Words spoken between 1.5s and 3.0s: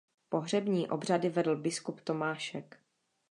biskup Tomášek.